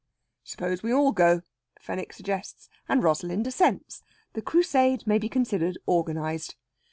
[0.43, 1.43] "Suppose we all go,"
[1.79, 2.69] Fenwick suggests.
[2.89, 4.01] And Rosalind assents.
[4.33, 6.55] The Crusade may be considered organized.